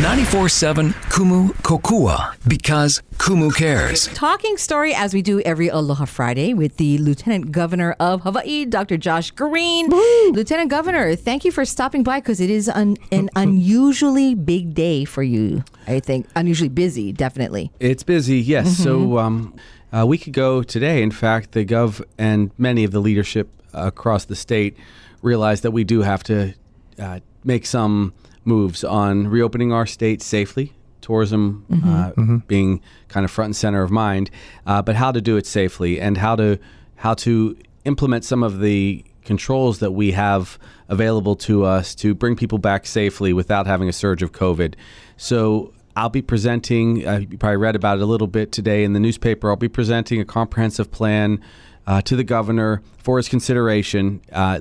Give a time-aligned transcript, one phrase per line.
[0.00, 4.06] 94.7 Kumu Kokua because Kumu cares.
[4.14, 8.96] Talking story as we do every Aloha Friday with the Lieutenant Governor of Hawaii, Dr.
[8.96, 9.90] Josh Green.
[10.32, 15.04] Lieutenant Governor, thank you for stopping by because it is an, an unusually big day
[15.04, 15.62] for you.
[15.86, 17.70] I think unusually busy, definitely.
[17.78, 18.68] It's busy, yes.
[18.68, 18.82] Mm-hmm.
[18.82, 19.54] So um,
[19.92, 24.34] a week ago today, in fact, the Gov and many of the leadership across the
[24.34, 24.78] state
[25.20, 26.54] realized that we do have to
[26.98, 28.14] uh, make some
[28.44, 30.72] moves on reopening our state safely.
[31.00, 34.30] Tourism uh, being kind of front and center of mind,
[34.66, 36.58] uh, but how to do it safely and how to
[36.96, 42.36] how to implement some of the controls that we have available to us to bring
[42.36, 44.74] people back safely without having a surge of COVID.
[45.16, 48.92] So I'll be presenting, uh, you probably read about it a little bit today in
[48.92, 49.50] the newspaper.
[49.50, 51.40] I'll be presenting a comprehensive plan
[51.86, 54.20] uh, to the governor for his consideration.
[54.32, 54.60] Uh,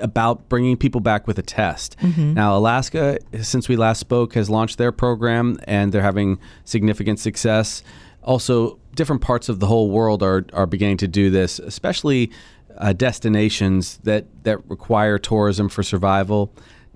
[0.00, 1.96] about bringing people back with a test.
[2.34, 7.82] Now, Alaska, since we last spoke, has launched their program and they're having significant success.
[8.22, 12.30] Also, different parts of the whole world are, are beginning to do this, especially
[12.78, 16.52] uh, destinations that, that require tourism for survival.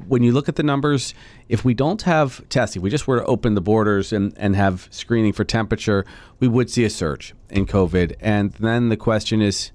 [0.06, 1.12] When you look at the numbers,
[1.48, 4.54] if we don't have testing, if we just were to open the borders and, and
[4.56, 6.04] have screening for temperature,
[6.38, 8.14] we would see a surge in COVID.
[8.20, 9.72] And then the question is,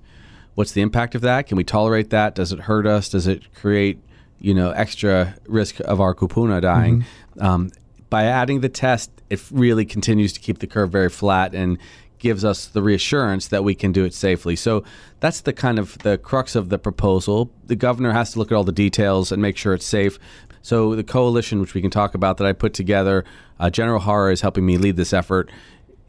[0.55, 1.47] what's the impact of that?
[1.47, 2.35] Can we tolerate that?
[2.35, 3.09] Does it hurt us?
[3.09, 3.99] Does it create,
[4.39, 7.05] you know, extra risk of our kupuna dying?
[7.39, 7.71] Um,
[8.09, 11.79] by adding the test, it really continues to keep the curve very flat and
[12.19, 14.55] gives us the reassurance that we can do it safely.
[14.55, 14.83] So
[15.19, 17.51] that's the kind of the crux of the proposal.
[17.65, 20.19] The governor has to look at all the details and make sure it's safe.
[20.61, 23.25] So the coalition, which we can talk about, that I put together,
[23.59, 25.51] uh, General Hara is helping me lead this effort,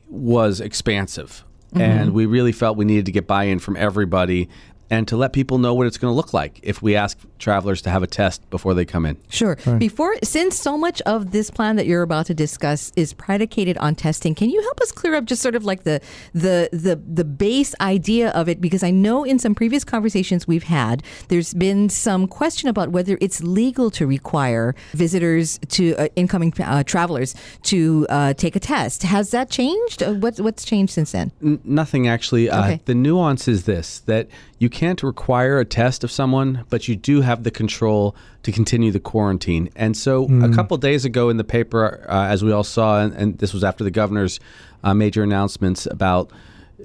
[0.08, 1.44] was expansive.
[1.74, 2.14] And mm-hmm.
[2.14, 4.48] we really felt we needed to get buy in from everybody
[4.90, 7.82] and to let people know what it's going to look like if we ask travelers
[7.82, 9.16] to have a test before they come in.
[9.28, 9.56] Sure.
[9.78, 13.94] Before, since so much of this plan that you're about to discuss is predicated on
[13.94, 16.00] testing, can you help us clear up just sort of like the
[16.32, 18.60] the the the base idea of it?
[18.60, 23.18] Because I know in some previous conversations we've had, there's been some question about whether
[23.20, 27.34] it's legal to require visitors to uh, incoming uh, travelers
[27.64, 29.02] to uh, take a test.
[29.02, 30.02] Has that changed?
[30.02, 31.30] Uh, what's what's changed since then?
[31.42, 32.50] N- nothing actually.
[32.50, 32.80] Uh, Okay.
[32.86, 34.28] The nuance is this that
[34.58, 38.90] you can't require a test of someone, but you do have the control to continue
[38.90, 39.70] the quarantine.
[39.76, 43.14] And so a couple days ago in the paper, uh, as we all saw, and,
[43.14, 44.40] and this was after the governor's
[44.82, 46.32] uh, major announcements about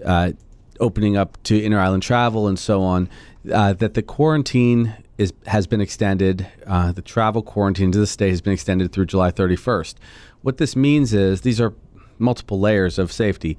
[0.06, 0.34] uh,
[0.80, 3.10] opening up to inter island travel and so on,
[3.52, 6.48] uh, that the quarantine is has been extended.
[6.68, 9.96] Uh, the travel quarantine to the state has been extended through July 31st.
[10.44, 11.74] What this means is these are
[12.20, 13.58] multiple layers of safety.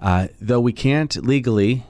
[0.00, 1.84] Uh, though we can't legally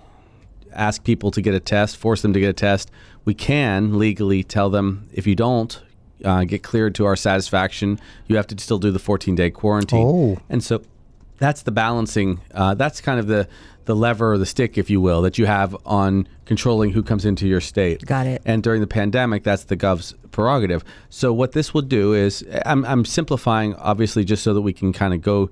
[0.72, 2.90] ask people to get a test, force them to get a test,
[3.24, 5.80] we can legally tell them if you don't
[6.24, 10.06] uh, get cleared to our satisfaction, you have to still do the 14 day quarantine.
[10.06, 10.38] Oh.
[10.48, 10.82] And so
[11.38, 12.40] that's the balancing.
[12.52, 13.48] Uh, that's kind of the
[13.88, 17.24] the lever or the stick, if you will, that you have on controlling who comes
[17.24, 18.04] into your state.
[18.04, 18.42] Got it.
[18.44, 20.84] And during the pandemic, that's the gov's prerogative.
[21.08, 24.92] So what this will do is, I'm, I'm simplifying, obviously, just so that we can
[24.92, 25.48] kind of go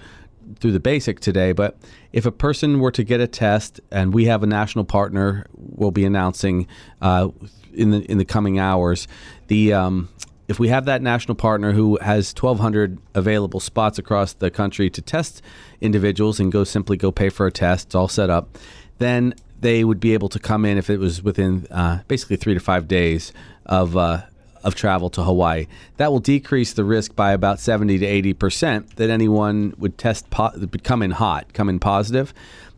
[0.60, 1.52] through the basic today.
[1.52, 1.76] But
[2.12, 5.90] if a person were to get a test, and we have a national partner, we'll
[5.90, 6.66] be announcing
[7.02, 7.28] uh,
[7.74, 9.06] in the in the coming hours,
[9.48, 10.08] the um,
[10.48, 15.02] if we have that national partner who has 1,200 available spots across the country to
[15.02, 15.42] test
[15.80, 18.56] individuals and go simply go pay for a test, it's all set up,
[18.98, 22.54] then they would be able to come in if it was within uh, basically three
[22.54, 23.32] to five days
[23.64, 24.22] of uh,
[24.66, 25.69] of travel to Hawaii.
[25.97, 30.28] That will decrease the risk by about 70 to 80 percent that anyone would test
[30.28, 32.34] po- come in hot, come in positive.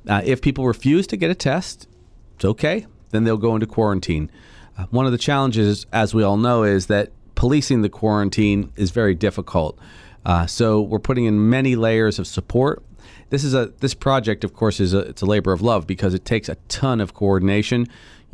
[0.06, 1.88] Uh, if people refuse to get a test,
[2.36, 2.86] it's okay.
[3.10, 4.30] Then they'll go into quarantine.
[4.76, 8.90] Uh, one of the challenges, as we all know, is that policing the quarantine is
[8.90, 9.78] very difficult.
[10.26, 12.82] Uh, so we're putting in many layers of support.
[13.30, 16.12] This is a this project, of course, is a, it's a labor of love because
[16.12, 17.86] it takes a ton of coordination.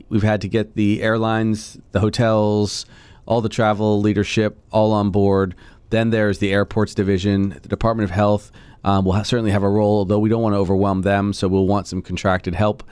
[0.08, 2.84] We've had to get the airlines, the hotels,
[3.26, 5.54] all the travel leadership all on board.
[5.90, 8.50] Then there's the airports division, the Department of Health.
[8.82, 11.48] Um, will ha- certainly have a role, though we don't want to overwhelm them, so
[11.48, 12.84] we'll want some contracted help.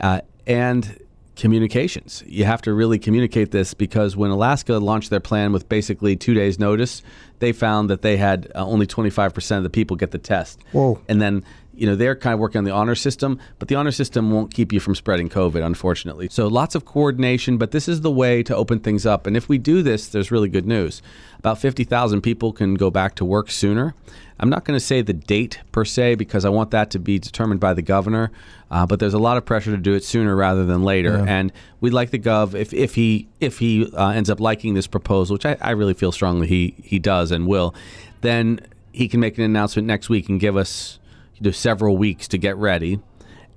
[0.00, 0.98] Uh, and
[1.36, 2.24] communications.
[2.26, 6.34] You have to really communicate this because when Alaska launched their plan with basically two
[6.34, 7.02] days' notice,
[7.38, 10.58] they found that they had uh, only 25% of the people get the test.
[10.72, 10.98] Whoa.
[11.08, 11.44] And then,
[11.76, 14.52] you know, they're kind of working on the honor system, but the honor system won't
[14.52, 16.28] keep you from spreading COVID, unfortunately.
[16.30, 19.26] So lots of coordination, but this is the way to open things up.
[19.26, 21.02] And if we do this, there's really good news.
[21.38, 23.94] About 50,000 people can go back to work sooner.
[24.38, 27.18] I'm not going to say the date per se because I want that to be
[27.18, 28.30] determined by the governor,
[28.70, 31.16] uh, but there's a lot of pressure to do it sooner rather than later.
[31.26, 34.86] And we'd like the gov if, if he if he uh, ends up liking this
[34.86, 37.74] proposal, which I, I really feel strongly he he does and will,
[38.20, 38.60] then
[38.92, 40.98] he can make an announcement next week and give us
[41.38, 43.00] you know, several weeks to get ready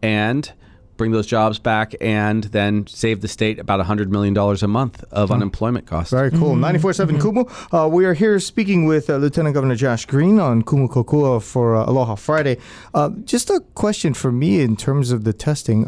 [0.01, 0.53] and
[0.99, 5.31] bring those jobs back and then save the state about $100 million a month of
[5.31, 6.11] unemployment costs.
[6.11, 6.55] Very cool.
[6.55, 7.73] 94.7 Kumu.
[7.73, 11.77] Uh, we are here speaking with uh, Lieutenant Governor Josh Green on Kumu Kokua for
[11.77, 12.57] uh, Aloha Friday.
[12.93, 15.87] Uh, just a question for me in terms of the testing.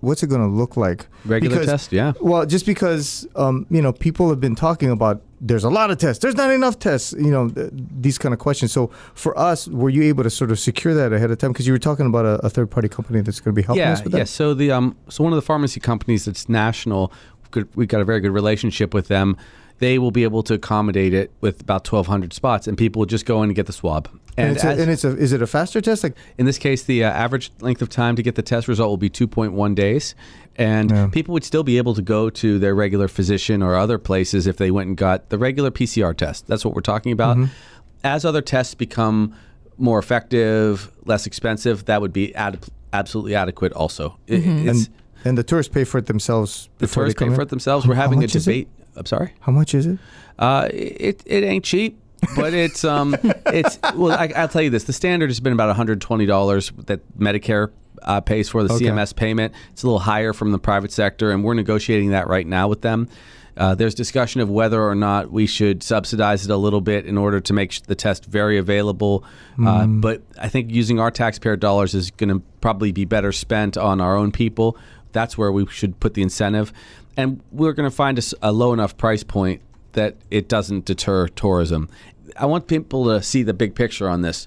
[0.00, 1.06] What's it going to look like?
[1.24, 2.12] Regular test, yeah.
[2.20, 5.98] Well, just because, um, you know, people have been talking about there's a lot of
[5.98, 8.72] tests, there's not enough tests, you know, th- these kind of questions.
[8.72, 11.52] So for us, were you able to sort of secure that ahead of time?
[11.52, 13.80] Because you were talking about a, a third party company that's going to be helping
[13.80, 14.18] yeah, us with that?
[14.18, 17.12] Yeah, so the um, so one of the pharmacy companies that's national,
[17.74, 19.36] we've got a very good relationship with them.
[19.80, 23.26] They will be able to accommodate it with about 1,200 spots, and people will just
[23.26, 24.08] go in and get the swab.
[24.36, 26.02] And, it's, as- a, and it's a, is it a faster test?
[26.04, 28.88] Like, in this case, the uh, average length of time to get the test result
[28.90, 30.14] will be 2.1 days.
[30.56, 31.08] And Yeah.
[31.10, 34.56] people would still be able to go to their regular physician or other places if
[34.58, 36.46] they went and got the regular PCR test.
[36.46, 37.36] That's what we're talking about.
[37.36, 37.52] Mm-hmm.
[38.04, 39.34] As other tests become
[39.78, 42.58] more effective, less expensive, that would be ad-
[42.92, 44.18] absolutely adequate also.
[44.26, 44.88] It- and,
[45.24, 46.68] and the tourists pay for it themselves.
[46.78, 47.86] the tourists pay come for it themselves.
[47.86, 48.50] We're having a much is it?
[48.50, 48.68] debate.
[48.96, 49.32] I'm sorry?
[49.40, 49.98] How much is it?
[50.38, 51.98] Uh, it it ain't cheap,
[52.36, 53.16] but it's um
[53.46, 57.00] it's well I, I'll tell you this: the standard has been about 120 dollars that
[57.18, 57.70] Medicare
[58.02, 58.86] uh, pays for the Okay.
[58.86, 59.52] CMS payment.
[59.72, 62.80] It's a little higher from the private sector, and we're negotiating that right now with
[62.80, 63.08] them.
[63.56, 67.18] Uh, there's discussion of whether or not we should subsidize it a little bit in
[67.18, 69.22] order to make sh- the test very available.
[69.62, 73.76] Uh, but I think using our taxpayer dollars is going to probably be better spent
[73.76, 74.78] on our own people.
[75.12, 76.72] That's where we should put the incentive.
[77.16, 79.62] And we're going to find a low enough price point
[79.92, 81.88] that it doesn't deter tourism.
[82.36, 84.46] I want people to see the big picture on this.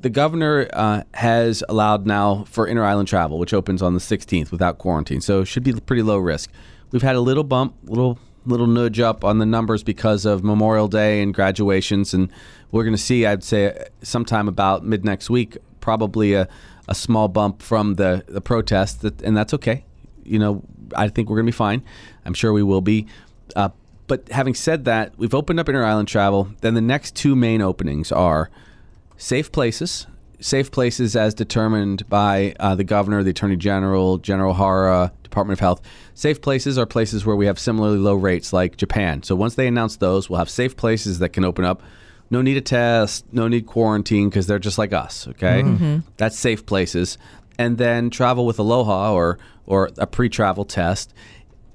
[0.00, 4.50] The governor uh, has allowed now for inter island travel, which opens on the 16th
[4.50, 6.50] without quarantine, so it should be pretty low risk.
[6.90, 10.88] We've had a little bump, little little nudge up on the numbers because of Memorial
[10.88, 12.32] Day and graduations, and
[12.70, 16.48] we're going to see, I'd say, sometime about mid next week, probably a,
[16.88, 19.84] a small bump from the the protest, that, and that's okay.
[20.30, 20.62] You know,
[20.94, 21.82] I think we're going to be fine.
[22.24, 23.06] I'm sure we will be.
[23.56, 23.70] Uh,
[24.06, 26.48] but having said that, we've opened up inter island travel.
[26.60, 28.50] Then the next two main openings are
[29.16, 30.06] safe places.
[30.40, 35.60] Safe places as determined by uh, the governor, the attorney general, General Hara, Department of
[35.60, 35.82] Health.
[36.14, 39.22] Safe places are places where we have similarly low rates, like Japan.
[39.22, 41.82] So once they announce those, we'll have safe places that can open up.
[42.30, 45.28] No need a test, no need quarantine because they're just like us.
[45.28, 45.62] Okay,
[46.16, 47.18] that's safe places.
[47.60, 51.14] And then travel with Aloha or or a pre-travel test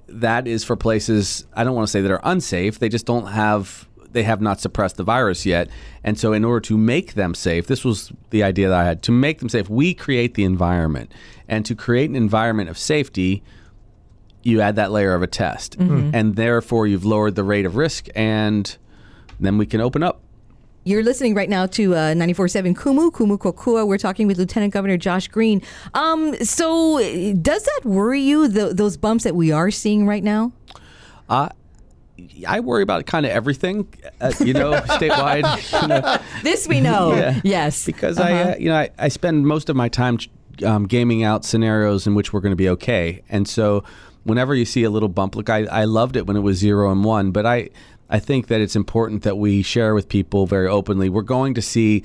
[0.07, 2.79] that is for places I don't want to say that are unsafe.
[2.79, 5.69] They just don't have they have not suppressed the virus yet.
[6.03, 9.03] And so in order to make them safe, this was the idea that I had.
[9.03, 11.11] To make them safe, we create the environment.
[11.49, 13.43] And to create an environment of safety,
[14.41, 15.77] you add that layer of a test.
[15.77, 16.11] Mm-hmm.
[16.13, 18.75] And therefore you've lowered the rate of risk and
[19.39, 20.21] then we can open up.
[20.87, 23.87] You're listening right now to uh, 94.7 Kumu, Kumu Kokua.
[23.87, 25.63] We're talking with Lieutenant Governor Josh Green.
[25.95, 26.99] Um, so,
[27.41, 30.51] does that worry you, the, those bumps that we are seeing right now?
[31.27, 31.49] Uh,
[32.47, 33.91] I worry about kind of everything,
[34.21, 35.81] uh, you know, statewide.
[35.81, 37.13] You know, This we know.
[37.15, 37.41] Yeah.
[37.43, 37.83] Yes.
[37.83, 40.19] because I, uh, you know, I, I spend most of my time
[40.63, 43.83] um, gaming out scenarios in which we're going to be okay, and so
[44.23, 46.91] whenever you see a little bump, look, I, I loved it when it was zero
[46.91, 47.69] and one, but I,
[48.09, 51.09] I think that it's important that we share with people very openly.
[51.09, 52.03] We're going to see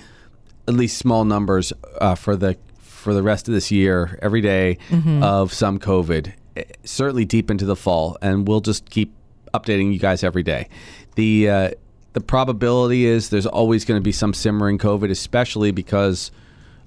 [0.67, 4.77] at least small numbers uh, for the for the rest of this year, every day
[5.23, 9.15] of some COVID, eh, certainly deep into the fall, and we'll just keep
[9.55, 10.69] updating you guys every day.
[11.15, 11.71] The uh,
[12.13, 16.31] the probability is there's always going to be some simmering COVID, especially because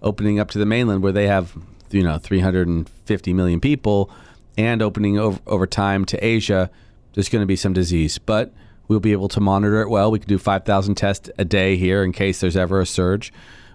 [0.01, 1.53] opening up to the mainland where they have
[1.89, 4.09] you know 350 million people,
[4.57, 6.69] and opening over, over time to Asia,
[7.13, 8.53] there's going to be some disease, but
[8.87, 10.11] we'll be able to monitor it well.
[10.11, 13.33] We can do 5,000 tests a day here in case there's ever a surge.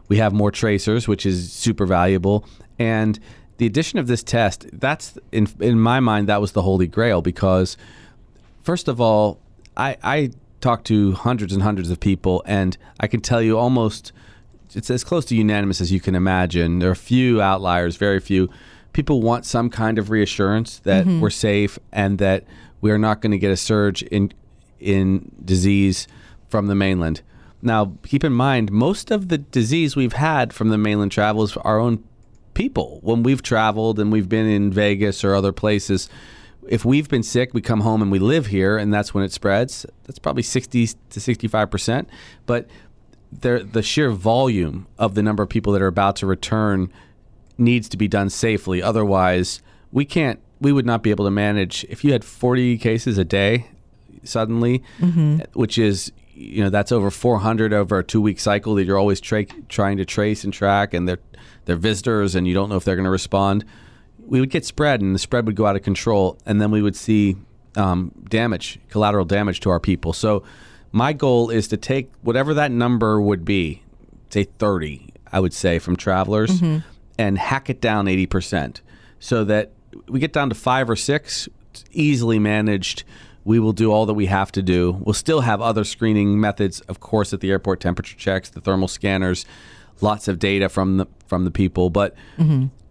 [0.08, 2.46] We have more tracers, which is super valuable,
[2.78, 3.18] and
[3.58, 7.20] the addition of this test, that's in in my mind, that was the holy grail
[7.20, 7.76] because
[8.62, 9.40] first of all,
[9.76, 14.12] I, I talked to hundreds and hundreds of people, and I can tell you almost
[14.74, 16.78] it's as close to unanimous as you can imagine.
[16.78, 18.48] There are a few outliers, very few.
[18.92, 21.20] People want some kind of reassurance that mm-hmm.
[21.20, 22.44] we're safe and that
[22.80, 24.32] we are not going to get a surge in
[24.80, 26.06] in disease
[26.48, 27.22] from the mainland.
[27.60, 31.56] Now, keep in mind, most of the disease we've had from the mainland travel is
[31.58, 32.04] our own
[32.54, 33.00] people.
[33.02, 36.08] When we've traveled and we've been in Vegas or other places,
[36.68, 39.32] if we've been sick, we come home and we live here, and that's when it
[39.32, 39.86] spreads.
[40.04, 42.08] That's probably 60 to 65 percent.
[42.46, 42.68] But
[43.32, 46.92] there, the sheer volume of the number of people that are about to return
[47.56, 48.82] needs to be done safely.
[48.82, 50.40] Otherwise, we can't.
[50.60, 53.68] We would not be able to manage if you had 40 cases a day
[54.24, 54.82] suddenly,
[55.54, 59.20] which is you know that's over 400 over a two week cycle that you're always
[59.20, 61.18] tra- trying to trace and track, and they're
[61.64, 63.64] they're visitors, and you don't know if they're going to respond.
[64.26, 66.82] We would get spread, and the spread would go out of control, and then we
[66.82, 67.36] would see
[67.76, 70.12] um, damage, collateral damage to our people.
[70.12, 70.42] So
[70.92, 73.82] my goal is to take whatever that number would be,
[74.30, 76.60] say 30, I would say, from travelers,
[77.18, 78.80] and hack it down 80%,
[79.18, 79.72] so that
[80.08, 81.48] we get down to five or six,
[81.92, 83.04] easily managed.
[83.48, 84.98] We will do all that we have to do.
[85.00, 88.88] We'll still have other screening methods, of course, at the airport, temperature checks, the thermal
[88.88, 89.46] scanners,
[90.02, 91.88] lots of data from the from the people.
[91.88, 92.14] But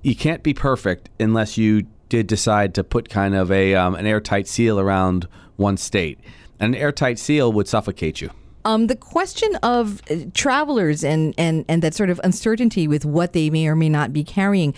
[0.01, 4.07] you can't be perfect unless you did decide to put kind of a um, an
[4.07, 6.19] airtight seal around one state.
[6.59, 8.31] An airtight seal would suffocate you.
[8.67, 13.31] Um, the question of uh, travelers and, and, and that sort of uncertainty with what
[13.31, 14.73] they may or may not be carrying,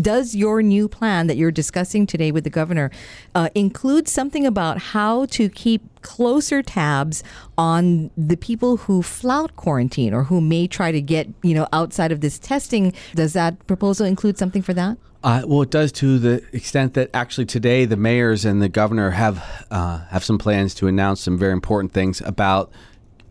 [0.00, 2.90] does your new plan that you're discussing today with the governor
[3.36, 7.22] uh, include something about how to keep closer tabs
[7.56, 12.10] on the people who flout quarantine or who may try to get you know outside
[12.10, 12.92] of this testing?
[13.14, 14.98] Does that proposal include something for that?
[15.22, 19.10] Uh, well, it does to the extent that actually today the mayors and the governor
[19.10, 22.72] have uh, have some plans to announce some very important things about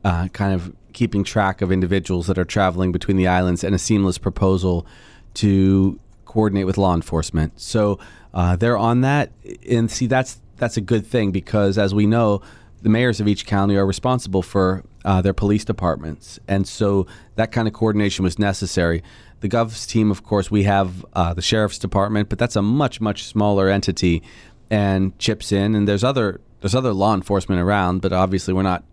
[0.08, 3.78] uh, kind of keeping track of individuals that are traveling between the islands and a
[3.78, 4.88] seamless proposal
[5.34, 7.60] to coordinate with law enforcement.
[7.60, 8.00] So
[8.34, 9.32] uh, they're on that,
[9.70, 12.42] and see that's that's a good thing because as we know,
[12.82, 17.52] the mayors of each county are responsible for uh, their police departments, and so that
[17.52, 19.04] kind of coordination was necessary.
[19.42, 23.02] The Gov's team, of course, we have uh, the sheriff's department, but that's a much
[23.02, 24.24] much smaller entity,
[24.70, 25.76] and chips in.
[25.76, 28.86] And there's other there's other law enforcement around, but obviously we're not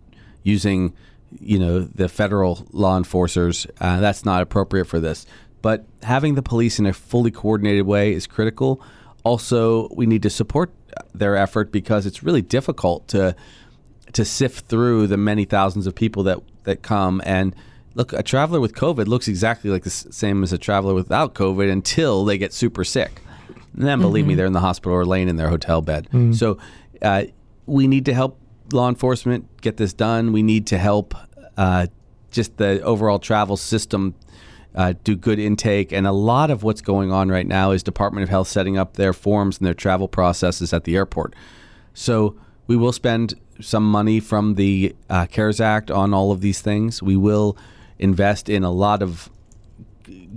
[0.45, 0.93] using
[1.41, 3.67] you know the federal law enforcers.
[3.81, 5.25] Uh, that's not appropriate for this.
[5.61, 8.81] But having the police in a fully coordinated way is critical.
[9.23, 10.71] Also, we need to support
[11.13, 13.35] their effort because it's really difficult to
[14.13, 17.53] to sift through the many thousands of people that that come and
[17.95, 21.69] look a traveler with covid looks exactly like the same as a traveler without covid
[21.69, 23.21] until they get super sick
[23.75, 26.57] and then believe me they're in the hospital or laying in their hotel bed so
[27.01, 27.23] uh,
[27.65, 28.39] we need to help
[28.71, 31.13] law enforcement get this done we need to help
[31.57, 31.87] uh,
[32.31, 34.13] just the overall travel system
[34.75, 35.91] uh, do good intake.
[35.91, 38.93] And a lot of what's going on right now is Department of Health setting up
[38.93, 41.33] their forms and their travel processes at the airport.
[41.93, 42.35] So
[42.67, 47.01] we will spend some money from the uh, CARES Act on all of these things.
[47.01, 47.57] We will
[47.97, 49.29] invest in a lot of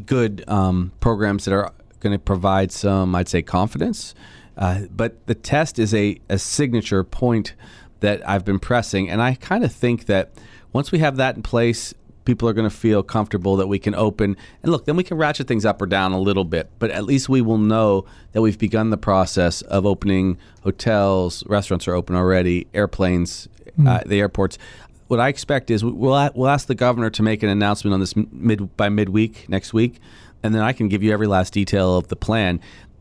[0.07, 4.15] good um, programs that are going to provide some, I'd say, confidence.
[4.57, 7.55] Uh, but the test is a, a signature point
[8.00, 9.09] that I've been pressing.
[9.11, 10.31] And I kind of think that
[10.73, 13.95] once we have that in place, people are going to feel comfortable that we can
[13.95, 14.37] open.
[14.62, 16.69] And look, then we can ratchet things up or down a little bit.
[16.78, 21.88] But at least we will know that we've begun the process of opening hotels, restaurants
[21.88, 23.49] are open already, airplanes,
[23.87, 24.59] uh, the airports.
[25.07, 28.00] What I expect is we- we'll, we'll ask the governor to make an announcement on
[28.00, 29.99] this mid by midweek next week,
[30.43, 32.61] and then I can give you every last detail of the plan,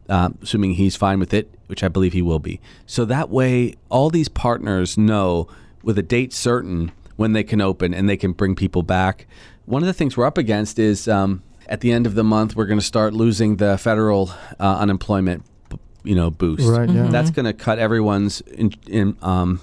[0.10, 2.60] um, assuming he's fine with it, which I believe he will be.
[2.86, 5.48] So that way, all these partners know
[5.84, 9.28] with a date certain when they can open and they can bring people back.
[9.66, 12.56] One of the things we're up against is um, at the end of the month
[12.56, 15.44] we're going to start losing the federal uh, unemployment,
[16.04, 16.68] you know, boost.
[16.68, 17.08] Right, yeah.
[17.08, 19.60] That's going to cut everyone's in, in, um,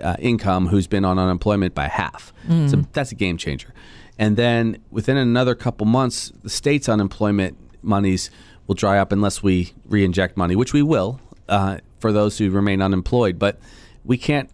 [0.00, 2.32] uh, income who's been on unemployment by half.
[2.48, 3.74] So that's a game changer.
[4.18, 8.30] And then within another couple months, the state's unemployment monies
[8.70, 12.80] will dry up unless we re-inject money, which we will uh, for those who remain
[12.80, 13.36] unemployed.
[13.36, 13.58] But
[14.04, 14.48] we can't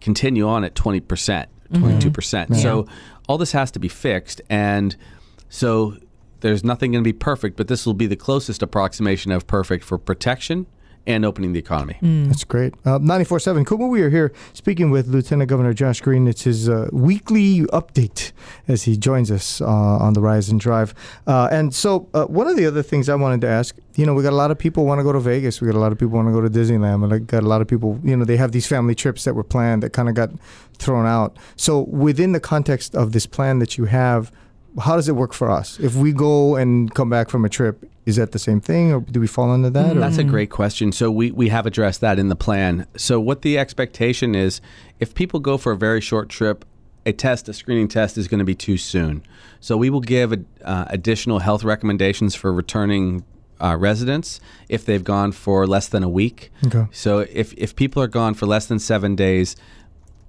[0.00, 1.02] continue on at 20%,
[1.72, 2.14] 22%.
[2.14, 2.86] percent So
[3.28, 4.40] all this has to be fixed.
[4.48, 4.94] And
[5.48, 5.96] so
[6.42, 9.82] there's nothing going to be perfect, but this will be the closest approximation of perfect
[9.82, 10.66] for protection
[11.06, 11.96] and opening the economy.
[12.02, 12.74] That's great.
[12.84, 16.26] Uh, 94.7 Kumu, we are here speaking with Lieutenant Governor Josh Green.
[16.26, 18.32] It's his uh, weekly update
[18.66, 20.94] as he joins us uh, on the Rise and Drive.
[21.26, 24.14] Uh, and so, uh, one of the other things I wanted to ask, you know,
[24.14, 25.60] we got a lot of people want to go to Vegas.
[25.60, 27.08] We got a lot of people want to go to Disneyland.
[27.10, 29.44] We got a lot of people, you know, they have these family trips that were
[29.44, 30.30] planned that kind of got
[30.78, 31.36] thrown out.
[31.56, 34.32] So, within the context of this plan that you have,
[34.80, 35.78] how does it work for us?
[35.80, 39.00] If we go and come back from a trip, is that the same thing, or
[39.00, 39.96] do we fall under that?
[39.96, 40.92] or- That's a great question.
[40.92, 42.86] So we, we have addressed that in the plan.
[42.96, 44.60] So what the expectation is,
[45.00, 46.64] if people go for a very short trip,
[47.04, 49.22] a test, a screening test, is going to be too soon.
[49.60, 50.32] So we will give
[50.64, 53.24] uh, additional health recommendations for returning
[53.60, 56.50] uh, residents if they've gone for less than a week.
[56.66, 56.86] Okay.
[56.92, 59.56] So if if people are gone for less than seven days,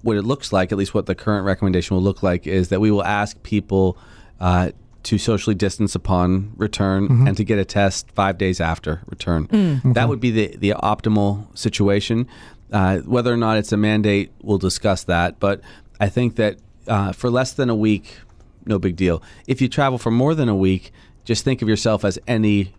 [0.02, 2.80] what it looks like, at least what the current recommendation will look like, is that
[2.80, 3.98] we will ask people
[4.40, 4.70] uh,
[5.08, 9.48] to socially distance upon return and to get a test five days after return.
[9.94, 12.28] That would be the, the optimal situation.
[12.70, 15.40] Uh, whether or not it's a mandate, we'll discuss that.
[15.40, 15.62] But
[15.98, 18.18] I think that uh, for less than a week,
[18.66, 19.22] no big deal.
[19.46, 20.92] If you travel for more than a week,
[21.24, 22.74] just think of yourself as any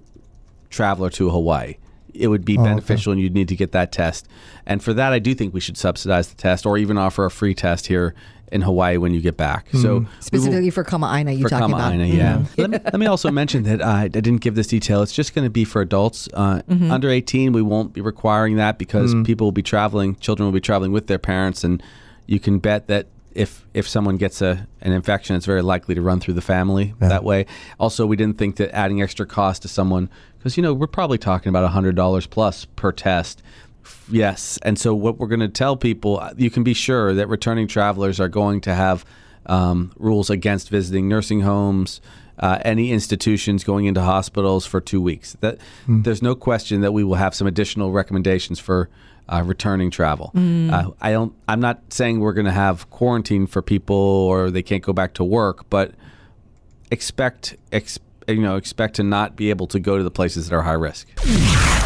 [0.69, 1.77] traveler to Hawaii.
[2.13, 4.27] It would be beneficial, and you'd need to get that test.
[4.67, 7.31] And for that, I do think we should subsidize the test, or even offer a
[7.31, 8.13] free test here
[8.51, 9.67] in Hawaii when you get back.
[9.71, 11.93] So we will- Specifically for Kama'aina, you for talking about?
[11.93, 12.45] Kama'aina, yeah.
[12.57, 15.01] let, me, let me also mention that uh, I didn't give this detail.
[15.01, 16.27] It's just going to be for adults.
[16.33, 20.53] Uh, Under 18, we won't be requiring that because people will be traveling, children will
[20.53, 21.81] be traveling with their parents, and
[22.27, 26.01] you can bet that if if someone gets a an infection, it's very likely to
[26.01, 27.45] run through the family that way.
[27.79, 31.17] Also, we didn't think that adding extra cost to someone because you know we're probably
[31.19, 33.43] talking about hundred dollars plus per test.
[34.09, 37.27] Yes, and so what we're going to tell people, uh, you can be sure that
[37.27, 39.05] returning travelers are going to have
[39.45, 42.01] um, rules against visiting nursing homes,
[42.39, 45.35] uh, any institutions going into hospitals for two weeks.
[45.41, 48.89] That there's no question that we will have some additional recommendations for
[49.27, 50.31] uh, returning travel.
[50.35, 51.33] Uh, I don't.
[51.47, 55.13] I'm not saying we're going to have quarantine for people or they can't go back
[55.15, 55.91] to work, but
[56.91, 60.55] expect ex, you know expect to not be able to go to the places that
[60.55, 61.07] are high risk.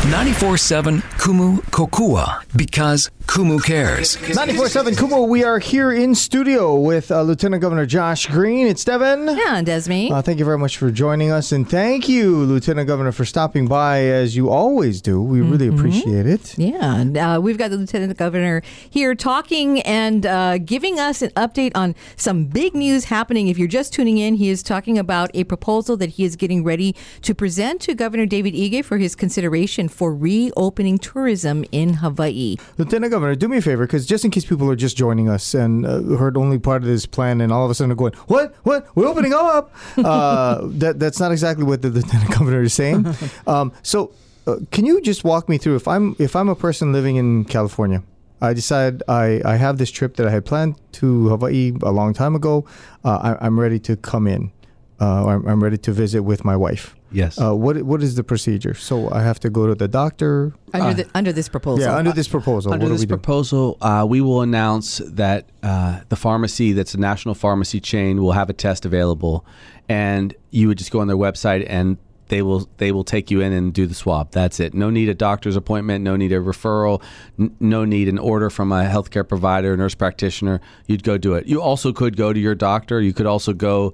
[0.04, 4.18] 94.7 Kumu Kokua because Kumu cares.
[4.18, 8.68] 94.7 Kumu, we are here in studio with uh, Lieutenant Governor Josh Green.
[8.68, 9.26] It's Devin.
[9.38, 10.12] Yeah, and Desmi.
[10.12, 13.66] Uh, thank you very much for joining us, and thank you, Lieutenant Governor, for stopping
[13.68, 15.20] by as you always do.
[15.22, 16.56] We really appreciate it.
[16.60, 21.32] Yeah, and, uh, we've got the lieutenant governor here talking and uh, giving us an
[21.32, 23.48] update on some big news happening.
[23.48, 26.64] If you're just tuning in, he is talking about a proposal that he is getting
[26.64, 32.58] ready to present to Governor David Ige for his consideration for reopening tourism in Hawaii.
[32.78, 35.54] Lieutenant Governor, do me a favor, because just in case people are just joining us
[35.54, 38.14] and uh, heard only part of this plan, and all of a sudden are going,
[38.26, 38.56] "What?
[38.64, 38.88] What?
[38.96, 39.72] We're opening up!"
[40.04, 43.06] Uh, that that's not exactly what the Lieutenant Governor is saying.
[43.48, 44.12] Um, so,
[44.48, 47.46] uh, can you just walk me through if I'm if I'm a person living in
[47.46, 48.02] California?
[48.42, 52.14] I decide I, I have this trip that I had planned to Hawaii a long
[52.14, 52.66] time ago.
[53.06, 54.52] Uh, I, I'm ready to come in.
[55.00, 56.96] Uh, I'm, I'm ready to visit with my wife.
[57.12, 57.40] Yes.
[57.40, 58.74] Uh, what what is the procedure?
[58.74, 60.54] So I have to go to the doctor.
[60.74, 61.84] Under, the, under this proposal.
[61.84, 62.74] Yeah, under this proposal.
[62.74, 63.16] Under what do this we do?
[63.16, 68.32] proposal, uh, we will announce that uh, the pharmacy, that's a national pharmacy chain, will
[68.32, 69.46] have a test available,
[69.88, 71.98] and you would just go on their website and
[72.30, 74.32] they will they will take you in and do the swab.
[74.32, 74.74] That's it.
[74.74, 76.04] No need a doctor's appointment.
[76.04, 77.02] No need a referral.
[77.40, 80.62] N- no need an order from a healthcare provider, nurse practitioner.
[80.88, 81.46] You'd go do it.
[81.46, 83.02] You also could go to your doctor.
[83.02, 83.94] You could also go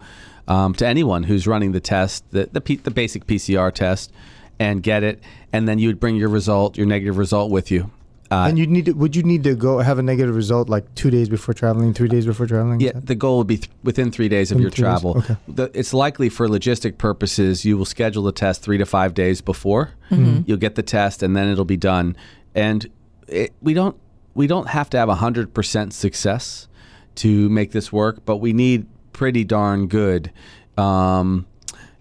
[0.49, 4.12] um, to anyone who's running the test, the the, P- the basic PCR test,
[4.59, 5.21] and get it.
[5.53, 7.91] And then you would bring your result, your negative result, with you.
[8.31, 10.93] Uh, and you need to, would you need to go have a negative result like
[10.93, 12.79] two days before traveling, three days before traveling?
[12.79, 15.17] Yeah, the goal would be th- within three days of Within your travel.
[15.17, 15.35] okay.
[15.47, 19.41] The, it's likely for logistic purposes, you will schedule the test three to five days
[19.41, 19.93] before.
[20.12, 22.15] You'll get the test, and then it'll be done.
[22.53, 22.88] And
[23.27, 23.95] it, we don't
[24.35, 26.67] we don't have to have hundred percent success
[27.15, 28.85] to make this work, but we need
[29.19, 30.32] pretty darn good.
[30.77, 31.45] Um,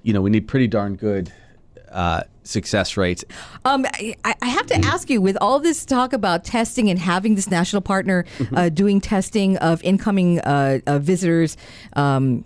[0.05, 1.33] you know, we need pretty darn good
[1.91, 3.25] uh, success rates.
[3.65, 7.35] Um, I, I have to ask you, with all this talk about testing and having
[7.35, 11.57] this national partner uh, doing testing of incoming uh, uh, visitors,
[11.95, 12.45] um,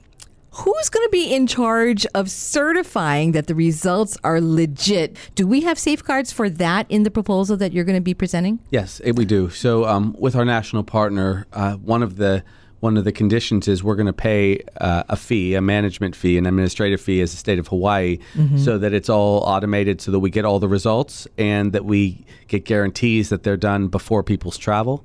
[0.52, 5.18] who's going to be in charge of certifying that the results are legit?
[5.34, 8.58] Do we have safeguards for that in the proposal that you're going to be presenting?
[8.70, 9.50] Yes, it, we do.
[9.50, 12.42] So um, with our national partner, uh, one of the
[12.82, 16.36] one of the conditions is we're going to pay uh, a fee, a management fee,
[16.36, 18.18] an administrative fee as the state of Hawaii,
[18.58, 22.26] so that it's all automated, so that we get all the results and that we
[22.48, 25.04] get guarantees that they're done before people's travel.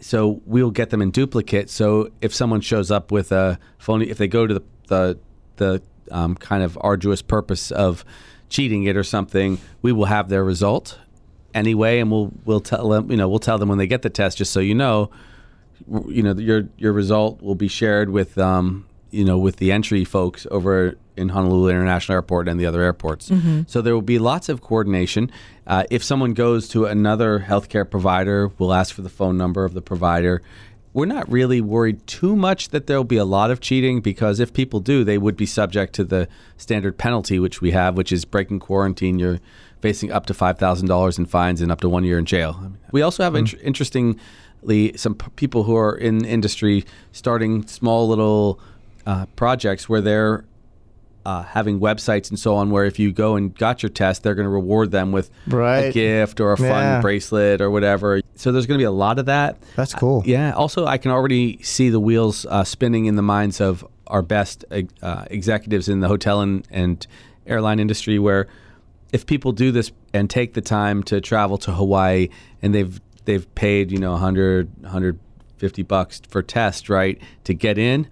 [0.00, 1.70] So we'll get them in duplicate.
[1.70, 5.18] So if someone shows up with a phony, if they go to the the,
[5.56, 8.04] the um, kind of arduous purpose of
[8.48, 10.98] cheating it or something, we will have their result
[11.54, 14.10] anyway, and we'll we'll tell them you know we'll tell them when they get the
[14.10, 15.08] test, just so you know,
[16.08, 20.04] you know your your result will be shared with um you know with the entry
[20.04, 23.30] folks over in Honolulu International Airport and the other airports.
[23.66, 25.30] So there will be lots of coordination.
[25.66, 29.74] Uh, if someone goes to another healthcare provider, we'll ask for the phone number of
[29.74, 30.40] the provider.
[30.94, 34.52] We're not really worried too much that there'll be a lot of cheating because if
[34.54, 38.24] people do, they would be subject to the standard penalty which we have, which is
[38.24, 39.18] breaking quarantine.
[39.18, 39.40] You're
[39.82, 42.72] facing up to five thousand dollars in fines and up to one year in jail.
[42.90, 44.18] We also have int- interestingly
[44.96, 48.60] some p- people who are in industry starting small little
[49.06, 50.44] uh, projects where they're
[51.24, 54.34] uh, having websites and so on where if you go and got your test, they're
[54.34, 55.30] going to reward them with
[55.88, 57.00] a gift or a fun Yeah.
[57.00, 58.20] bracelet or whatever.
[58.34, 59.56] So there's going to be a lot of that.
[59.76, 60.22] That's cool.
[60.26, 60.52] Yeah.
[60.52, 64.64] Also, I can already see the wheels uh, spinning in the minds of our best
[65.02, 67.06] uh, executives in the hotel and, and
[67.46, 68.48] airline industry, where
[69.12, 72.28] if people do this and take the time to travel to Hawaii
[72.62, 78.08] and they've they've paid you know 100 150 bucks for test, right, to get in,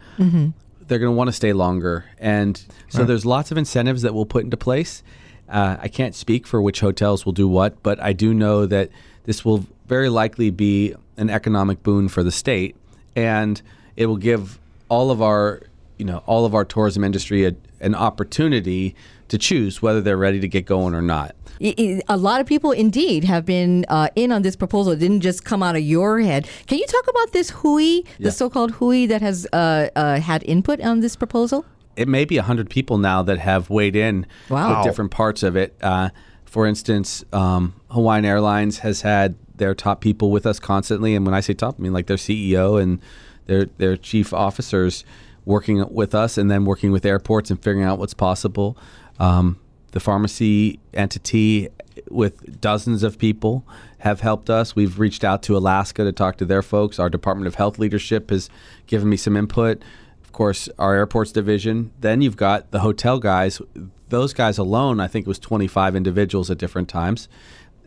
[0.86, 2.04] they're going to want to stay longer.
[2.18, 5.02] And so there's lots of incentives that we'll put into place.
[5.48, 8.90] Uh, I can't speak for which hotels will do what, but I do know that
[9.24, 12.76] this will very likely be an economic boon for the state,
[13.16, 13.60] and
[13.96, 15.62] it will give all of our,
[15.98, 18.94] you know, all of our tourism industry a, an opportunity
[19.30, 21.34] to choose whether they're ready to get going or not.
[21.62, 24.92] A lot of people indeed have been uh, in on this proposal.
[24.92, 26.48] It didn't just come out of your head.
[26.66, 28.24] Can you talk about this HUI, Yeah.
[28.26, 31.64] the so-called HUI that has uh, uh, had input on this proposal?
[31.96, 34.76] it may be 100 people now that have weighed in Wow.
[34.78, 35.76] with different parts of it.
[35.82, 36.08] Uh,
[36.46, 41.14] for instance, um, Hawaiian Airlines has had their top people with us constantly.
[41.14, 43.00] And when I say top, I mean like their CEO and
[43.46, 45.04] their, their chief officers
[45.44, 48.78] working with us and then working with airports and figuring out what's possible.
[49.20, 49.60] Um,
[49.92, 51.68] the pharmacy entity
[52.08, 53.64] with dozens of people
[53.98, 54.74] have helped us.
[54.74, 56.98] We've reached out to Alaska to talk to their folks.
[56.98, 58.48] Our Department of Health leadership has
[58.86, 59.82] given me some input.
[60.24, 61.92] Of course, our airports division.
[62.00, 63.60] Then you've got the hotel guys.
[64.08, 67.28] Those guys alone, I think it was 25 individuals at different times.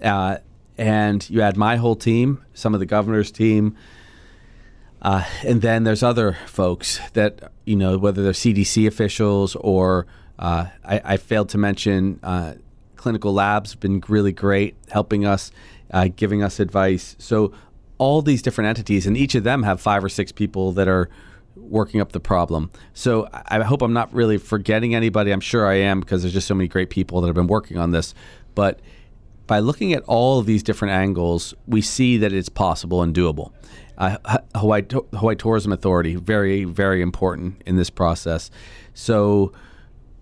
[0.02, 0.38] Uh,
[0.78, 3.76] and you add my whole team, some of the governor's team,
[5.02, 10.08] uh, and then there's other folks that, you know, whether they're CDC officials or
[10.39, 12.54] uh, I, I failed to mention uh,
[12.96, 15.52] clinical labs have been really great, helping us,
[15.91, 17.15] uh, giving us advice.
[17.19, 17.54] So
[17.98, 21.10] all these different entities, and each of them have five or six people that are
[21.56, 22.72] working up the problem.
[22.93, 25.32] So I hope I'm not really forgetting anybody.
[25.32, 27.78] I'm sure I am because there's just so many great people that have been working
[27.78, 28.13] on this.
[28.56, 28.80] But
[29.48, 33.52] by looking at all of these different angles, we see that it's possible and doable.
[33.98, 34.17] Uh,
[34.56, 38.50] Hawaii, Hawaii Tourism Authority, very, very important in this process.
[38.93, 39.52] So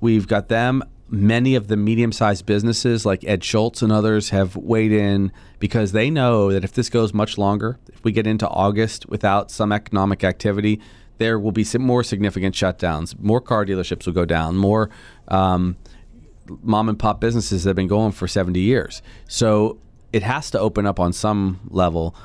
[0.02, 0.84] we've got them.
[1.10, 5.92] Many of the medium sized businesses like Ed Schultz and others have weighed in because
[5.92, 9.72] they know that if this goes much longer, if we get into August without some
[9.72, 10.80] economic activity,
[11.18, 13.18] there will be some more significant shutdowns.
[13.20, 14.56] More car dealerships will go down.
[14.58, 14.90] More
[15.28, 15.76] um,
[16.64, 19.02] mom and pop businesses that have been going for 70 years.
[19.28, 19.80] So
[20.12, 22.16] it has to open up on some level.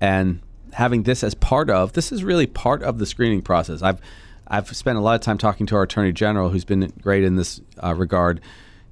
[0.00, 0.40] And
[0.74, 3.82] having this as part of this is really part of the screening process.
[3.82, 4.00] I've
[4.46, 7.36] I've spent a lot of time talking to our attorney general, who's been great in
[7.36, 8.40] this uh, regard.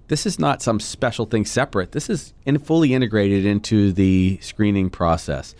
[0.09, 1.93] This is not some special thing separate.
[1.93, 5.55] This is in, fully integrated into the screening process.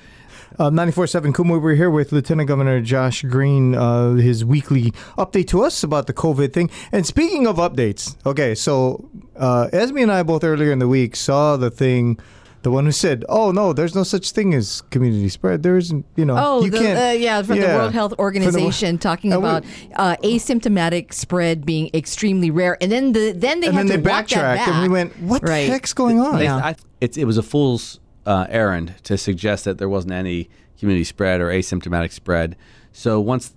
[0.59, 5.63] Uh, 94.7 Kumu, we're here with Lieutenant Governor Josh Green, uh, his weekly update to
[5.63, 6.69] us about the COVID thing.
[6.91, 11.17] And speaking of updates, okay, so uh, Esme and I both earlier in the week
[11.17, 12.19] saw the thing,
[12.63, 15.63] the one who said, oh, no, there's no such thing as community spread.
[15.65, 16.99] There isn't, you know, Oh, you the, can't.
[16.99, 19.65] uh, yeah, from the World Health from the Organization talking And we- about
[19.97, 24.03] uh, asymptomatic spread being extremely rare, and then the then they and had then to
[24.03, 25.67] they walk that backtracked, and we went, what Right.
[25.67, 26.41] the heck's going on?
[26.41, 26.57] Yeah.
[26.57, 30.49] I, it's, it was a fool's uh, errand to suggest that there wasn't any
[30.79, 32.57] community spread or asymptomatic spread.
[32.93, 33.55] So once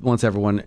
[0.00, 0.64] once everyone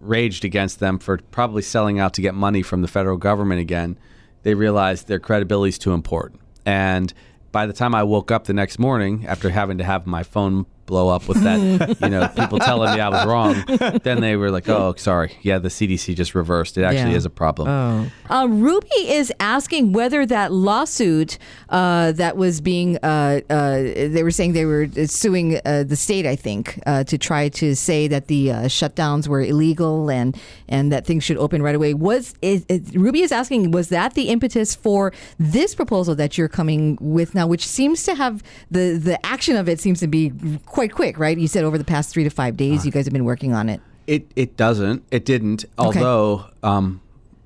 [0.00, 3.98] raged against them for probably selling out to get money from the federal government again,
[4.42, 6.40] they realized their credibility is too important.
[6.64, 7.12] And
[7.52, 10.66] by the time I woke up the next morning after having to have my phone
[10.90, 11.60] blow up with that,
[12.02, 13.54] you know, people telling me I was wrong,
[14.02, 16.76] then they were like, "Oh, sorry, yeah, the CDC just reversed.
[16.76, 17.16] It actually Yeah.
[17.22, 21.38] is a problem." Uh, Ruby is asking whether that lawsuit
[21.70, 23.76] uh, that was being, uh, uh,
[24.16, 27.74] they were saying they were suing uh, the state, I think, uh, to try to
[27.74, 30.36] say that the uh, shutdowns were illegal and
[30.68, 31.94] and that things should open right away.
[31.94, 36.48] Was is, is, Ruby is asking, was that the impetus for this proposal that you're
[36.60, 40.32] coming with now, which seems to have the the action of it seems to be
[40.66, 41.36] quite quick, right?
[41.38, 43.68] You said over the past three to five days, you guys have been working on
[43.68, 43.80] it.
[44.06, 45.04] It it doesn't.
[45.10, 45.64] It didn't.
[45.78, 47.00] Although um,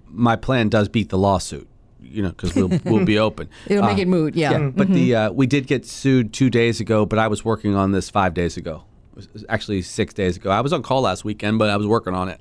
[0.09, 1.69] my plan does beat the lawsuit.
[2.01, 3.49] You know, because we'll we'll be open.
[3.67, 4.71] It'll make Uh, it moot, yeah.
[4.75, 7.05] But the uh, we did get sued two days ago.
[7.07, 8.85] But I was working on this five days ago.
[9.13, 10.51] It was- it was actually six days ago.
[10.51, 12.41] I was on call last weekend, but I was working on it,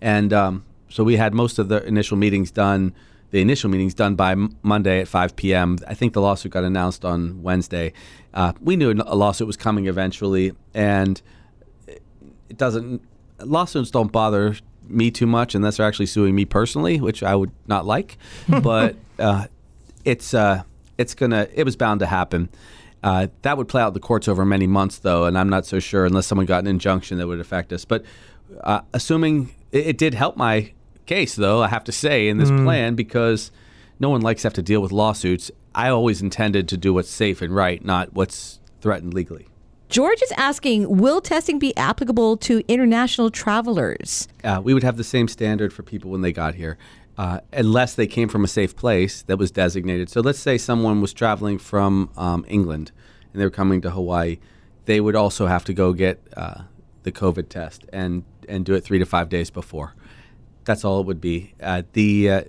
[0.00, 2.94] and um, so we had most of the initial meetings done.
[3.32, 5.78] The initial meetings done by Monday at 5 p.m.
[5.88, 7.94] I think the lawsuit got announced on Wednesday.
[8.34, 11.20] Uh, we knew a lawsuit was coming eventually, and
[11.86, 13.02] it doesn't
[13.40, 17.50] lawsuits don't bother me too much unless they're actually suing me personally, which I would
[17.66, 18.18] not like.
[18.48, 19.46] but uh,
[20.04, 20.62] it's uh,
[20.98, 22.50] it's gonna it was bound to happen.
[23.02, 25.80] Uh, that would play out the courts over many months, though, and I'm not so
[25.80, 27.84] sure unless someone got an injunction that would affect us.
[27.84, 28.04] But
[28.60, 30.72] uh, assuming it, it did help my
[31.06, 33.50] case, though, I have to say in this plan because
[33.98, 35.50] no one likes to have to deal with lawsuits.
[35.74, 39.46] I always intended to do what's safe and right, not what's threatened legally.
[39.88, 44.26] George is asking, will testing be applicable to international travelers?
[44.42, 46.78] uh, we would have the same standard for people when they got here,
[47.18, 50.08] uh, unless they came from a safe place that was designated.
[50.08, 52.90] So let's say someone was traveling from um, England
[53.32, 54.38] and they were coming to Hawaii.
[54.86, 56.62] they would also have to go get uh,
[57.02, 59.94] the COVID test and and do it three to five days before.
[60.64, 61.54] That's all it would be.
[61.60, 62.42] Uh, the uh,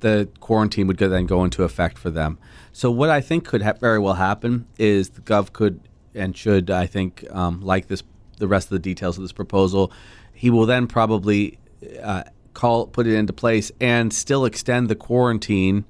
[0.00, 2.38] the quarantine would then go into effect for them.
[2.72, 5.80] So what I think could ha- very well happen is the gov could
[6.14, 8.02] and should I think um, like this
[8.38, 9.92] the rest of the details of this proposal.
[10.32, 11.58] He will then probably
[12.02, 15.84] uh, call put it into place and still extend the quarantine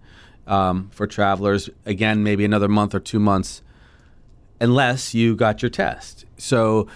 [0.47, 3.63] um, for travelers again maybe another month or two months
[4.61, 6.25] unless you got your test.
[6.37, 6.87] So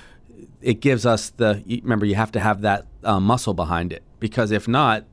[0.62, 4.51] it gives us the remember you have to have that uh, muscle behind it because
[4.51, 5.05] if not,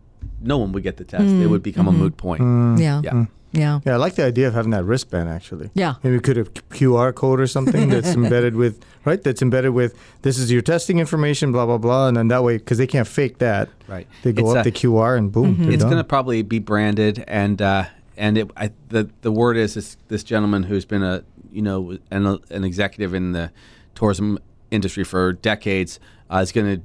[0.42, 1.24] no one would get the test.
[1.24, 1.50] It hmm.
[1.50, 2.00] would become a mm-hmm.
[2.00, 2.42] moot point.
[2.42, 2.78] Hmm.
[2.78, 3.02] Yeah.
[3.04, 3.12] Yeah.
[3.12, 3.24] Hmm.
[3.54, 3.82] Yeah.
[3.86, 5.70] Yeah, I like the idea of having that wristband actually.
[5.76, 5.96] Yeah.
[6.04, 9.22] Maybe we could have QR code or something that's embedded with, right?
[9.22, 12.08] That's embedded with this is your testing information, blah, blah, blah.
[12.08, 13.70] And then that way, because they can't fake that.
[13.88, 14.08] Right.
[14.24, 15.56] They go It's up a- the QR and boom.
[15.58, 15.74] they're mm-hmm.
[15.74, 17.86] It's going to probably be branded, and uh,
[18.18, 21.98] and it, I, the the word is this, this gentleman who's been a you know
[22.10, 23.52] an, an executive in the
[23.94, 24.40] tourism
[24.74, 26.00] industry for decades
[26.34, 26.84] uh, is going to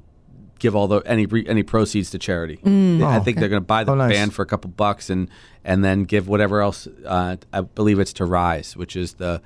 [0.59, 2.59] give all the any any proceeds to charity.
[2.65, 4.13] I Oh, think they're going to buy the Oh, nice.
[4.13, 5.29] band for a couple bucks and
[5.65, 6.87] and then give whatever else.
[7.07, 9.41] Uh, I believe it's to Rise, which is the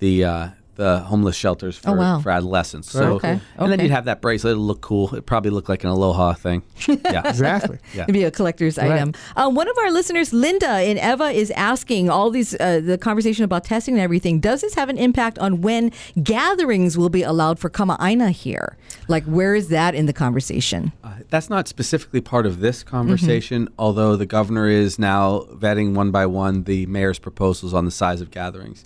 [0.00, 2.20] the uh, the homeless shelters for, Oh, wow.
[2.20, 2.90] for adolescents.
[2.90, 4.52] So Okay, and then you'd have that bracelet.
[4.52, 5.08] It'll look cool.
[5.12, 6.62] It'd probably look like an aloha thing.
[6.88, 7.28] Yeah.
[7.28, 7.78] Exactly.
[7.94, 8.02] Yeah.
[8.02, 9.12] It'd be a collector's item.
[9.36, 13.44] Uh, one of our listeners, Linda in Ewa, is asking all these uh, the conversation
[13.44, 14.38] about testing and everything.
[14.40, 18.76] Does this have an impact on when gatherings will be allowed for Kama'aina here?
[19.08, 20.92] Like, where is that in the conversation?
[21.02, 26.10] Uh, that's not specifically part of this conversation, although the governor is now vetting one
[26.10, 28.84] by one the mayor's proposals on the size of gatherings.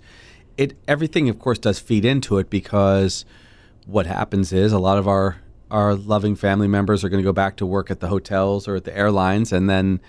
[0.61, 3.25] It everything, of course, does feed into it because
[3.87, 5.37] what happens is a lot of our
[5.71, 8.75] our loving family members are going to go back to work at the hotels or
[8.75, 9.99] at the airlines, and then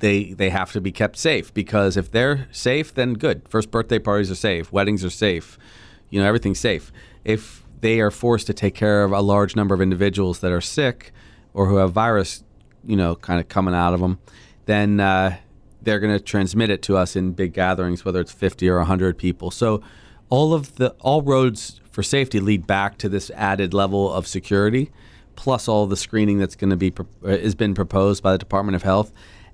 [0.00, 3.48] they they have to be kept safe because if they're safe, then good.
[3.48, 5.58] First birthday parties are safe, weddings are safe,
[6.10, 6.92] you know everything's safe.
[7.24, 10.60] If they are forced to take care of a large number of individuals that are
[10.60, 11.12] sick
[11.54, 12.44] or who have virus,
[12.84, 14.18] you know, kind of coming out of them,
[14.66, 15.38] then uh,
[15.84, 19.18] they're going to transmit it to us in big gatherings, whether it's 50 or 100
[19.18, 19.50] people.
[19.50, 19.82] So
[20.30, 24.90] all of the all roads for safety lead back to this added level of security,
[25.36, 28.38] plus all the screening that's going to be pro- uh, has been proposed by the
[28.38, 29.12] Department of Health,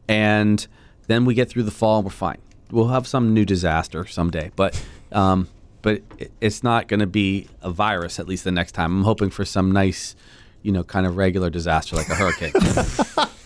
[0.09, 0.67] and
[1.07, 2.39] then we get through the fall and we're fine.
[2.71, 4.81] We'll have some new disaster someday, but.
[5.13, 5.49] Um,
[5.83, 6.03] but
[6.43, 8.99] it's not going to be a virus at least the next time.
[8.99, 10.15] I'm hoping for some nice,
[10.63, 12.53] you know, kind of regular disaster like a hurricane.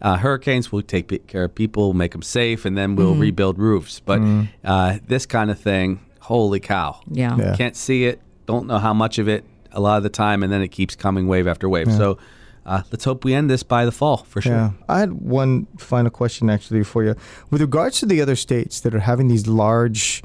[0.00, 4.00] uh, hurricanes will take care of people, make them safe, and then we'll rebuild roofs.
[4.00, 4.20] But
[4.64, 7.00] uh, this kind of thing, holy cow!
[7.10, 7.36] Yeah.
[7.36, 7.56] Yeah.
[7.56, 10.52] Can't see it, don't know how much of it a lot of the time, and
[10.52, 11.92] then it keeps coming wave after wave.
[11.92, 12.18] So
[12.66, 14.52] uh, let's hope we end this by the fall for sure.
[14.52, 14.70] Yeah.
[14.88, 17.14] I had one final question actually for you.
[17.50, 20.22] With regards to the other states that are having these large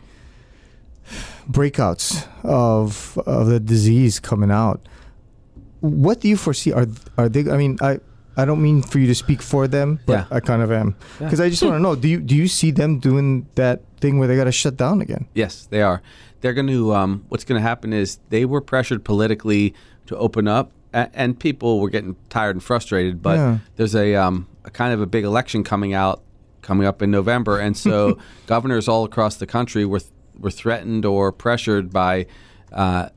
[1.49, 4.87] breakouts of of the disease coming out,
[5.81, 6.71] what do you foresee?
[6.73, 7.49] Are are they?
[7.51, 7.99] I mean, I
[8.37, 10.25] I don't mean for you to speak for them, but Yeah.
[10.29, 12.71] I kind of am because I just want to know: do you do you see
[12.71, 15.27] them doing that thing where they got to shut down again?
[15.33, 16.01] Yes, they are.
[16.41, 16.93] They're going to.
[16.93, 19.73] Um, what's going to happen is they were pressured politically
[20.07, 23.21] to open up, a- and people were getting tired and frustrated.
[23.21, 23.57] But Yeah.
[23.77, 26.21] there's a, um, a kind of a big election coming out,
[26.61, 28.17] coming up in November, and so
[28.47, 32.25] governors all across the country were th- were threatened or pressured by,
[32.73, 33.07] uh,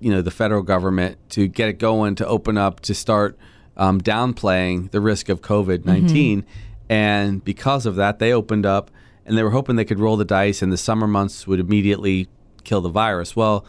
[0.00, 3.36] you know, the federal government to get it going, to open up, to start
[3.78, 6.44] um, downplaying the risk of COVID 19.
[6.88, 8.90] And because of that, they opened up
[9.24, 12.28] and they were hoping they could roll the dice and the summer months would immediately
[12.64, 13.36] kill the virus.
[13.36, 13.64] Well,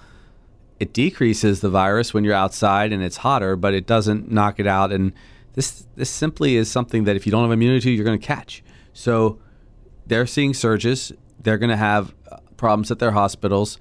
[0.80, 4.68] it decreases the virus when you're outside and it's hotter, but it doesn't knock it
[4.68, 4.92] out.
[4.92, 5.12] And
[5.54, 8.64] this this simply is something that if you don't have immunity, you're going to catch.
[8.94, 9.40] So
[10.08, 11.12] they're seeing surges.
[11.42, 13.78] They're going to have uh, problems at their hospitals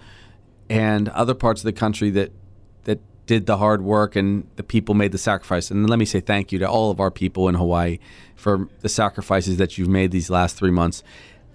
[0.69, 2.33] and other parts of the country that
[2.85, 5.71] that did the hard work and the people made the sacrifice.
[5.71, 7.99] And let me say thank you to all of our people in Hawaii
[8.35, 11.05] for the sacrifices that you've made these last three months.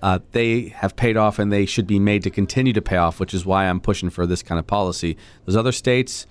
[0.01, 3.19] Uh, they have paid off and they should be made to continue to pay off,
[3.19, 5.17] which is why I'm pushing for this kind of policy.
[5.45, 6.27] Those other states,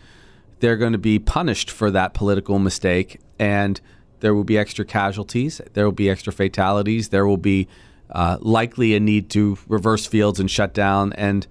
[0.60, 3.80] they're going to be punished for that political mistake, and
[4.20, 7.66] there will be extra casualties, there will be extra fatalities, there will be
[8.10, 11.48] uh, likely a need to reverse fields and shut down, and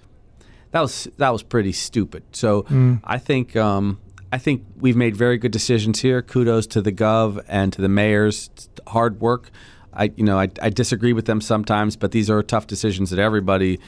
[0.72, 2.24] that was that was pretty stupid.
[2.32, 2.66] So
[3.04, 4.00] I think um,
[4.32, 6.22] I think we've made very good decisions here.
[6.22, 8.50] Kudos to the gov and to the mayors.
[8.88, 9.52] Hard work.
[9.94, 13.20] I you know I, I disagree with them sometimes, but these are tough decisions that
[13.20, 13.80] everybody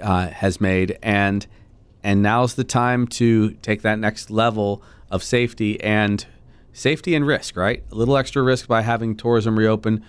[0.00, 1.46] uh, has made, and
[2.02, 6.26] and now's the time to take that next level of safety and
[6.72, 7.56] safety and risk.
[7.56, 10.04] Right, a little extra risk by having tourism reopen,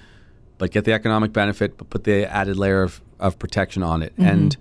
[0.57, 4.13] but get the economic benefit, but put the added layer of, of protection on it,
[4.17, 4.57] and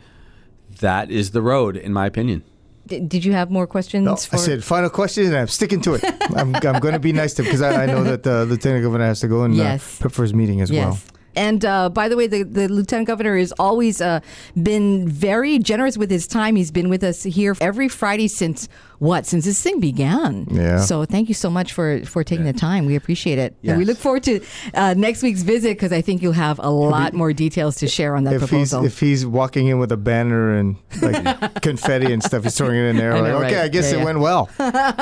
[0.81, 2.43] that is the road, in my opinion.
[2.87, 4.05] D- did you have more questions?
[4.05, 6.05] No, for I said final question, and I'm sticking to it.
[6.37, 8.83] I'm, I'm going to be nice to him because I, I know that the lieutenant
[8.85, 9.99] governor has to go and Yes.
[9.99, 10.99] uh, prep for his meeting as well.
[11.35, 11.45] Yes.
[11.45, 14.21] And uh, by the way, the, the lieutenant governor has always uh,
[14.61, 16.57] been very generous with his time.
[16.57, 18.69] He's been with us here every Friday since
[18.99, 19.27] what?
[19.27, 20.47] Since this thing began.
[20.51, 20.81] Yeah.
[20.81, 22.87] So thank you so much for for taking the time.
[22.87, 23.55] We appreciate it.
[23.65, 24.41] And we look forward to
[24.73, 28.17] uh, next week's visit because I think you'll have a lot more details to share
[28.17, 28.85] on that If he's proposal.
[28.85, 32.85] if he's walking in with a banner and like confetti and stuff, he's throwing it
[32.91, 33.13] in there.
[33.15, 33.61] I like, know, okay.
[33.61, 34.05] I guess Yeah, it yeah.
[34.05, 34.49] went well.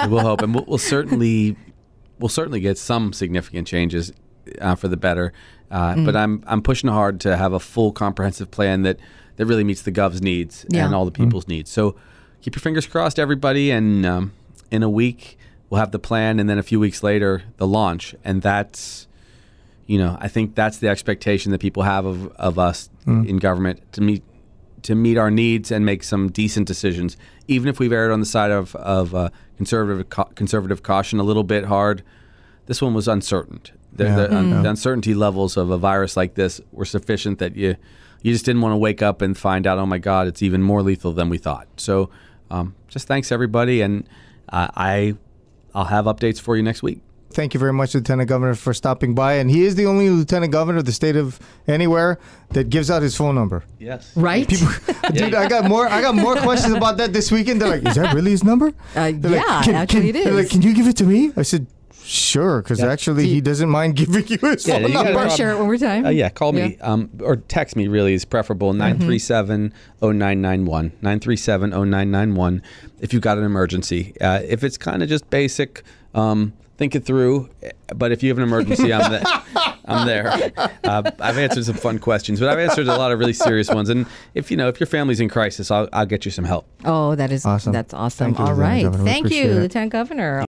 [0.09, 1.57] we'll hope, and we'll, we'll certainly
[2.19, 4.13] we'll certainly get some significant changes
[4.61, 5.33] uh, for the better.
[5.73, 6.05] Uh, Mm.
[6.05, 8.99] But I'm I'm pushing hard to have a full comprehensive plan that
[9.37, 10.85] that really meets the gov's needs Yeah.
[10.85, 11.71] and all the people's needs.
[11.71, 11.97] So
[12.43, 14.33] keep your fingers crossed, everybody, and um,
[14.71, 15.39] in a week
[15.71, 19.09] we'll have the plan, and then a few weeks later the launch, and that's
[19.87, 23.81] you know I think that's the expectation that people have of of us in government
[23.93, 24.23] to meet
[24.83, 27.17] to meet our needs and make some decent decisions,
[27.49, 31.23] even if we've erred on the side of of uh, conservative ca- conservative caution a
[31.23, 32.03] little bit hard.
[32.67, 33.61] This one was uncertain.
[33.93, 34.17] The, Yeah.
[34.17, 37.77] the, un- the uncertainty levels of a virus like this were sufficient that you
[38.23, 40.63] you just didn't want to wake up and find out, oh my God, it's even
[40.63, 41.67] more lethal than we thought.
[41.77, 42.09] So,
[42.53, 44.09] um, just thanks everybody, and
[44.49, 45.15] uh, I
[45.75, 47.01] I'll have updates for you next week.
[47.33, 49.35] Thank you very much, Lieutenant Governor, for stopping by.
[49.35, 52.19] And he is the only Lieutenant Governor of the state of anywhere
[52.51, 53.65] that gives out his phone number.
[53.81, 54.15] Yes.
[54.17, 54.47] right?
[55.15, 55.89] Dude, I got more.
[55.89, 57.61] I got more questions about that this weekend.
[57.61, 60.25] They're like, "Is that really his number?" Uh, They're like, yeah, "Can- actually can- it
[60.25, 61.67] they're like, "Can you give it to me?" I said,
[62.05, 62.91] "Sure," because Yeah.
[62.93, 65.31] actually he doesn't mind giving you his Yeah, phone you gotta number.
[65.31, 66.07] Share it one more time.
[66.07, 67.87] Uh, yeah, call me um, or text me.
[67.89, 68.73] Really is preferable.
[70.01, 70.93] 937-0991.
[71.03, 72.61] 937-0991
[73.01, 74.15] If you've got an emergency.
[74.21, 75.83] Uh, if it's kind of just basic,
[76.15, 77.49] um, think it through.
[77.95, 79.23] But if you have an emergency, I'm there.
[79.85, 80.53] I'm there.
[80.85, 83.89] Uh, I've answered some fun questions, but I've answered a lot of really serious ones.
[83.89, 86.67] And if you know if your family's in crisis, I'll, I'll get you some help.
[86.85, 87.73] Oh, that is Awesome.
[87.73, 88.27] that's awesome.
[88.35, 88.83] Thank you, All Lieutenant right.
[88.85, 89.05] Governor.
[89.05, 89.61] Thank you, appreciate.
[89.61, 90.45] Lieutenant Governor.